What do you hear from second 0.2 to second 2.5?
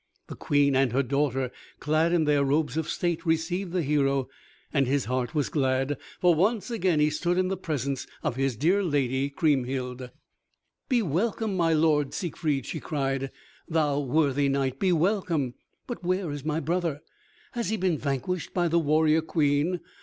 The Queen and her daughter, clad in their